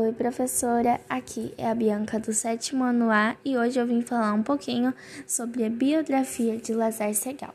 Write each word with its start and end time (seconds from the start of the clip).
Oi, 0.00 0.12
professora. 0.12 1.00
Aqui 1.08 1.52
é 1.58 1.68
a 1.68 1.74
Bianca 1.74 2.20
do 2.20 2.32
sétimo 2.32 2.84
ano 2.84 3.10
A 3.10 3.34
e 3.44 3.58
hoje 3.58 3.80
eu 3.80 3.84
vim 3.84 4.00
falar 4.00 4.32
um 4.32 4.44
pouquinho 4.44 4.94
sobre 5.26 5.64
a 5.64 5.68
biografia 5.68 6.56
de 6.56 6.72
Lazar 6.72 7.12
Segal. 7.14 7.52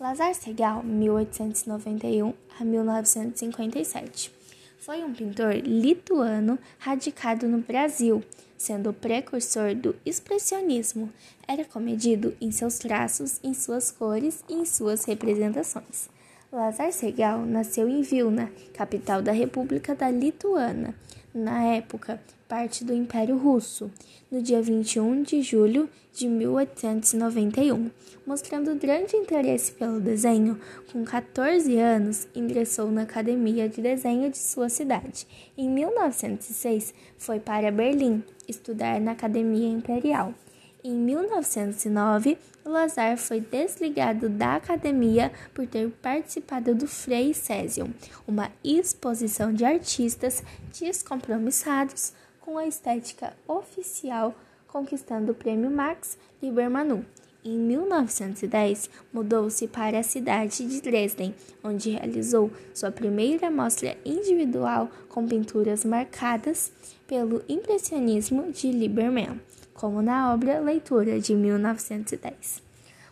Lazar 0.00 0.34
Segal, 0.34 0.82
1891 0.82 2.34
a 2.58 2.64
1957, 2.64 4.32
foi 4.76 5.04
um 5.04 5.14
pintor 5.14 5.54
lituano 5.54 6.58
radicado 6.80 7.46
no 7.46 7.58
Brasil, 7.58 8.24
sendo 8.58 8.90
o 8.90 8.92
precursor 8.92 9.72
do 9.76 9.94
expressionismo. 10.04 11.08
Era 11.46 11.64
comedido 11.64 12.34
em 12.40 12.50
seus 12.50 12.76
traços, 12.76 13.38
em 13.40 13.54
suas 13.54 13.92
cores 13.92 14.42
e 14.48 14.54
em 14.54 14.64
suas 14.64 15.04
representações. 15.04 16.08
Lazar 16.50 16.90
Segal 16.90 17.46
nasceu 17.46 17.88
em 17.88 18.02
Vilna, 18.02 18.50
capital 18.72 19.22
da 19.22 19.30
República 19.30 19.94
da 19.94 20.10
Lituânia 20.10 20.92
na 21.34 21.64
época, 21.64 22.20
parte 22.48 22.84
do 22.84 22.94
Império 22.94 23.36
Russo, 23.36 23.90
no 24.30 24.40
dia 24.40 24.62
21 24.62 25.22
de 25.22 25.42
julho 25.42 25.90
de 26.12 26.28
1891. 26.28 27.90
Mostrando 28.24 28.74
grande 28.76 29.16
interesse 29.16 29.72
pelo 29.72 30.00
desenho, 30.00 30.58
com 30.92 31.04
14 31.04 31.76
anos 31.76 32.28
ingressou 32.34 32.90
na 32.90 33.02
Academia 33.02 33.68
de 33.68 33.82
Desenho 33.82 34.30
de 34.30 34.38
sua 34.38 34.68
cidade. 34.68 35.26
Em 35.58 35.68
1906, 35.68 36.94
foi 37.18 37.40
para 37.40 37.72
Berlim 37.72 38.22
estudar 38.48 39.00
na 39.00 39.10
Academia 39.10 39.68
Imperial. 39.68 40.32
Em 40.86 40.92
1909, 40.92 42.36
Lazar 42.62 43.16
foi 43.16 43.40
desligado 43.40 44.28
da 44.28 44.56
academia 44.56 45.32
por 45.54 45.66
ter 45.66 45.90
participado 46.02 46.74
do 46.74 46.86
Frei 46.86 47.32
Césium, 47.32 47.88
uma 48.28 48.52
exposição 48.62 49.50
de 49.50 49.64
artistas 49.64 50.42
descompromissados 50.78 52.12
com 52.38 52.58
a 52.58 52.66
estética 52.66 53.32
oficial, 53.48 54.34
conquistando 54.68 55.32
o 55.32 55.34
prêmio 55.34 55.70
Max 55.70 56.18
Liber 56.42 56.68
Em 57.44 57.58
1910, 57.58 58.88
mudou-se 59.12 59.68
para 59.68 59.98
a 59.98 60.02
cidade 60.02 60.66
de 60.66 60.80
Dresden, 60.80 61.34
onde 61.62 61.90
realizou 61.90 62.50
sua 62.72 62.90
primeira 62.90 63.50
mostra 63.50 63.96
individual 64.04 64.90
com 65.08 65.26
pinturas 65.26 65.84
marcadas 65.84 66.72
pelo 67.06 67.42
impressionismo 67.48 68.50
de 68.50 68.72
Lieberman 68.72 69.40
como 69.74 70.00
na 70.00 70.32
obra 70.32 70.60
Leitura 70.60 71.20
de 71.20 71.34
1910. 71.34 72.62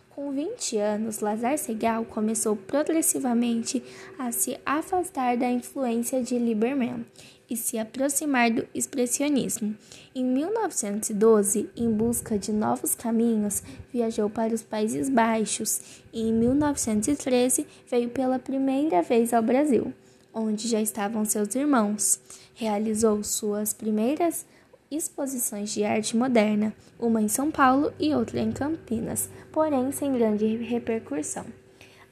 Com 0.09 0.31
20 0.31 0.77
anos, 0.77 1.19
Lazar 1.19 1.57
Segal 1.57 2.05
começou 2.05 2.55
progressivamente 2.55 3.83
a 4.17 4.31
se 4.31 4.57
afastar 4.65 5.37
da 5.37 5.49
influência 5.49 6.21
de 6.21 6.37
Lieberman 6.37 7.05
e 7.49 7.55
se 7.57 7.77
aproximar 7.77 8.51
do 8.51 8.67
expressionismo. 8.73 9.75
Em 10.15 10.23
1912, 10.23 11.69
em 11.75 11.91
busca 11.91 12.37
de 12.37 12.51
novos 12.51 12.95
caminhos, 12.95 13.61
viajou 13.91 14.29
para 14.29 14.53
os 14.53 14.61
Países 14.61 15.09
Baixos 15.09 16.01
e 16.11 16.21
em 16.21 16.33
1913 16.33 17.67
veio 17.89 18.09
pela 18.09 18.39
primeira 18.39 19.01
vez 19.01 19.33
ao 19.33 19.43
Brasil, 19.43 19.93
onde 20.33 20.67
já 20.67 20.81
estavam 20.81 21.25
seus 21.25 21.53
irmãos. 21.55 22.19
Realizou 22.55 23.23
suas 23.23 23.73
primeiras 23.73 24.45
exposições 24.89 25.71
de 25.71 25.83
arte 25.83 26.15
moderna, 26.15 26.73
uma 26.99 27.21
em 27.21 27.27
São 27.27 27.49
Paulo 27.49 27.91
e 27.99 28.13
outra 28.13 28.39
em 28.39 28.51
Campinas, 28.51 29.29
porém 29.51 29.91
sem 29.91 30.13
grande 30.13 30.57
repercussão. 30.57 31.45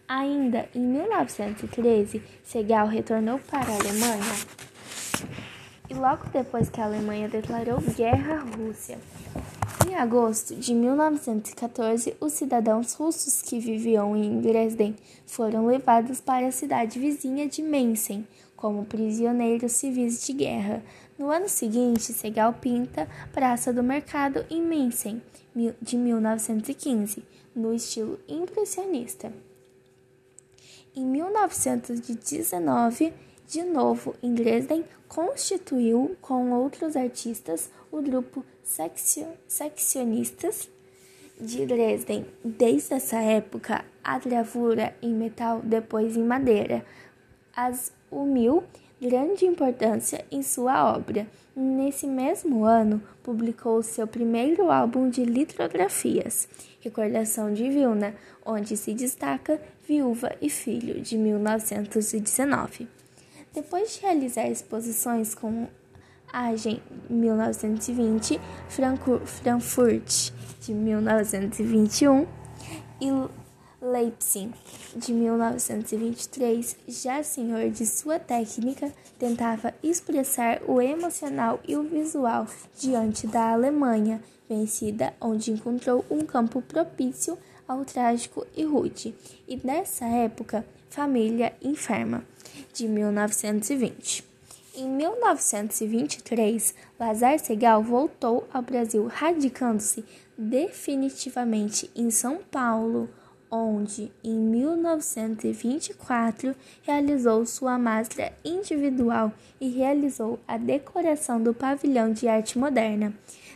Ainda 0.07 0.67
em 0.75 0.81
1913, 0.81 2.21
Segal 2.43 2.87
retornou 2.87 3.39
para 3.39 3.71
a 3.71 3.75
Alemanha 3.75 4.35
e 5.91 5.93
logo 5.93 6.23
depois 6.31 6.69
que 6.69 6.79
a 6.79 6.85
Alemanha 6.85 7.27
declarou 7.27 7.81
guerra 7.81 8.35
à 8.35 8.39
Rússia. 8.55 8.97
Em 9.85 9.93
agosto 9.93 10.55
de 10.55 10.73
1914, 10.73 12.15
os 12.21 12.31
cidadãos 12.31 12.93
russos 12.93 13.41
que 13.41 13.59
viviam 13.59 14.15
em 14.15 14.39
Dresden 14.39 14.95
foram 15.27 15.67
levados 15.67 16.21
para 16.21 16.47
a 16.47 16.51
cidade 16.51 16.97
vizinha 16.97 17.45
de 17.45 17.61
Meissen 17.61 18.25
como 18.55 18.85
prisioneiros 18.85 19.73
civis 19.73 20.25
de 20.25 20.31
guerra. 20.31 20.81
No 21.19 21.29
ano 21.29 21.49
seguinte, 21.49 22.13
Segal 22.13 22.53
pinta 22.53 23.05
Praça 23.33 23.73
do 23.73 23.83
Mercado 23.83 24.45
em 24.49 24.61
Meissen, 24.61 25.21
de 25.81 25.97
1915, 25.97 27.21
no 27.53 27.73
estilo 27.73 28.17
impressionista. 28.29 29.33
Em 30.95 31.05
1919, 31.05 33.13
de 33.51 33.63
novo 33.63 34.15
em 34.23 34.33
Dresden, 34.33 34.85
constituiu 35.09 36.15
com 36.21 36.53
outros 36.53 36.95
artistas 36.95 37.69
o 37.91 38.01
grupo 38.01 38.45
Seccionistas 38.63 40.69
de 41.37 41.65
Dresden. 41.65 42.25
Desde 42.45 42.93
essa 42.93 43.17
época, 43.17 43.83
a 44.01 44.17
gravura 44.19 44.95
em 45.01 45.13
metal, 45.13 45.59
depois 45.61 46.15
em 46.15 46.23
madeira, 46.23 46.85
as 47.53 47.91
uniu 48.09 48.63
grande 49.01 49.45
importância 49.45 50.23
em 50.31 50.41
sua 50.41 50.95
obra. 50.95 51.27
Nesse 51.53 52.07
mesmo 52.07 52.63
ano, 52.63 53.03
publicou 53.21 53.83
seu 53.83 54.07
primeiro 54.07 54.71
álbum 54.71 55.09
de 55.09 55.25
litografias, 55.25 56.47
Recordação 56.79 57.53
de 57.53 57.69
Vilna, 57.69 58.15
onde 58.45 58.77
se 58.77 58.93
destaca 58.93 59.59
Viúva 59.85 60.33
e 60.41 60.49
Filho, 60.49 61.01
de 61.01 61.17
1919. 61.17 63.00
Depois 63.53 63.93
de 63.93 64.01
realizar 64.01 64.47
exposições 64.47 65.35
com 65.35 65.67
Agen 66.31 66.81
1920, 67.09 68.39
Frankfurt 68.69 70.31
de 70.61 70.73
1921 70.73 72.25
e 73.01 73.11
Leipzig 73.81 74.53
de 74.95 75.11
1923, 75.11 76.77
já 76.87 77.21
senhor 77.23 77.69
de 77.71 77.85
sua 77.85 78.19
técnica, 78.19 78.93
tentava 79.19 79.73
expressar 79.83 80.61
o 80.67 80.79
emocional 80.79 81.59
e 81.67 81.75
o 81.75 81.83
visual 81.83 82.47
diante 82.79 83.27
da 83.27 83.51
Alemanha 83.51 84.21
vencida, 84.47 85.13
onde 85.19 85.51
encontrou 85.51 86.05
um 86.09 86.21
campo 86.21 86.61
propício 86.61 87.37
ao 87.71 87.83
trágico 87.85 88.45
e 88.55 88.63
rude, 88.65 89.15
e 89.47 89.59
nessa 89.63 90.05
época, 90.05 90.65
Família 90.89 91.53
Enferma, 91.61 92.25
de 92.73 92.85
1920. 92.85 94.25
Em 94.75 94.89
1923, 94.89 96.75
Lazar 96.99 97.39
Segal 97.39 97.81
voltou 97.81 98.45
ao 98.51 98.61
Brasil, 98.61 99.07
radicando-se 99.07 100.03
definitivamente 100.37 101.89
em 101.95 102.11
São 102.11 102.39
Paulo, 102.51 103.09
onde, 103.49 104.11
em 104.21 104.37
1924, 104.37 106.53
realizou 106.81 107.45
sua 107.45 107.77
máscara 107.77 108.33
individual 108.43 109.31
e 109.61 109.69
realizou 109.69 110.37
a 110.45 110.57
decoração 110.57 111.41
do 111.41 111.53
pavilhão 111.53 112.11
de 112.11 112.27
arte 112.27 112.59
moderna. 112.59 113.13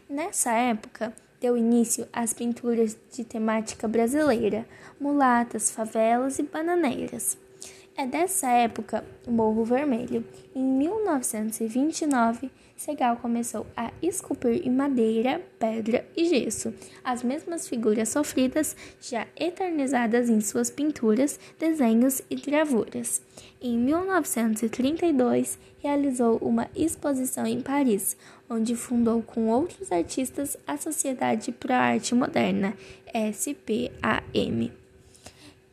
Nessa 0.10 0.54
época, 0.54 1.14
deu 1.46 1.56
início 1.56 2.08
às 2.12 2.34
pinturas 2.34 2.98
de 3.12 3.24
temática 3.24 3.88
brasileira, 3.88 4.66
mulatas, 5.00 5.70
favelas 5.70 6.40
e 6.40 6.44
bananeiras. 6.44 7.38
É 7.98 8.06
dessa 8.06 8.50
época 8.50 9.06
o 9.26 9.32
Morro 9.32 9.64
Vermelho. 9.64 10.26
Em 10.54 10.62
1929, 10.62 12.52
Segal 12.76 13.16
começou 13.16 13.66
a 13.76 13.90
esculpir 14.02 14.68
em 14.68 14.70
madeira, 14.70 15.42
pedra 15.58 16.06
e 16.14 16.26
gesso 16.26 16.74
as 17.06 17.24
mesmas 17.24 17.70
figuras 17.70 18.10
sofridas 18.10 18.76
já 19.00 19.26
eternizadas 19.40 20.30
em 20.30 20.42
suas 20.42 20.70
pinturas, 20.70 21.40
desenhos 21.58 22.22
e 22.30 22.36
gravuras. 22.36 23.22
Em 23.62 23.78
1932, 23.78 25.58
realizou 25.82 26.38
uma 26.40 26.70
exposição 26.76 27.48
em 27.48 27.62
Paris, 27.62 28.18
onde 28.50 28.76
fundou 28.76 29.22
com 29.22 29.48
outros 29.48 29.90
artistas 29.90 30.58
a 30.68 30.76
Sociedade 30.76 31.54
para 31.54 31.78
a 31.78 31.86
Arte 31.94 32.14
Moderna, 32.14 32.74
SPAM. 33.32 34.70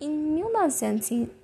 Em 0.00 0.08
1900 0.08 1.41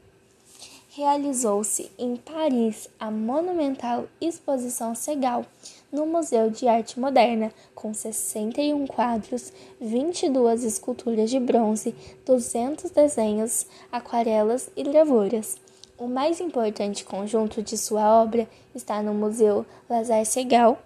realizou-se 1.00 1.90
em 1.98 2.14
Paris 2.14 2.86
a 3.00 3.10
monumental 3.10 4.06
Exposição 4.20 4.94
Segal 4.94 5.46
no 5.90 6.04
Museu 6.04 6.50
de 6.50 6.68
Arte 6.68 7.00
Moderna, 7.00 7.50
com 7.74 7.94
61 7.94 8.86
quadros, 8.86 9.50
22 9.80 10.62
esculturas 10.62 11.30
de 11.30 11.40
bronze, 11.40 11.94
200 12.26 12.90
desenhos, 12.90 13.66
aquarelas 13.90 14.68
e 14.76 14.82
gravuras. 14.82 15.56
O 15.96 16.06
mais 16.06 16.38
importante 16.38 17.02
conjunto 17.02 17.62
de 17.62 17.78
sua 17.78 18.22
obra 18.22 18.46
está 18.74 19.02
no 19.02 19.14
Museu 19.14 19.64
Lazar 19.88 20.26
Segal, 20.26 20.78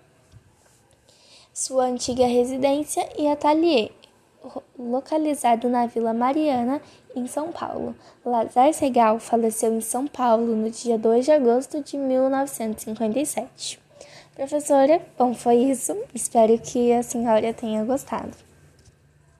sua 1.52 1.87
antiga 1.87 2.26
residência 2.26 3.08
e 3.19 3.26
ateliê, 3.26 3.90
localizado 4.78 5.69
na 5.69 5.87
Vila 5.87 6.14
Mariana, 6.14 6.81
em 7.14 7.26
São 7.26 7.52
Paulo. 7.52 7.94
Lazar 8.25 8.72
Segal 8.72 9.19
faleceu 9.19 9.72
em 9.75 9.81
São 9.81 10.06
Paulo 10.06 10.55
no 10.55 10.70
dia 10.70 10.99
2 10.99 11.25
de 11.25 11.32
agosto 11.32 11.82
de 11.82 11.96
1957. 11.96 13.81
Professora, 14.34 15.00
bom, 15.16 15.32
foi 15.32 15.56
isso. 15.56 15.96
Espero 16.12 16.58
que 16.58 16.93
a 16.93 17.02
senhora 17.02 17.55
tenha 17.55 17.84
gostado. 17.84 18.53